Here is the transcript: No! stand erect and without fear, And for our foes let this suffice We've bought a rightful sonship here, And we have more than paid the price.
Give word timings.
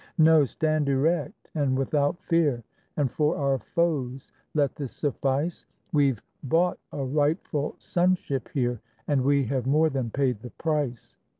No! 0.17 0.45
stand 0.45 0.89
erect 0.89 1.51
and 1.53 1.77
without 1.77 2.19
fear, 2.23 2.63
And 2.97 3.11
for 3.11 3.37
our 3.37 3.59
foes 3.59 4.31
let 4.55 4.75
this 4.75 4.91
suffice 4.93 5.67
We've 5.93 6.19
bought 6.41 6.79
a 6.91 7.05
rightful 7.05 7.75
sonship 7.77 8.49
here, 8.51 8.81
And 9.07 9.21
we 9.23 9.43
have 9.43 9.67
more 9.67 9.91
than 9.91 10.09
paid 10.09 10.39
the 10.39 10.49
price. 10.49 11.13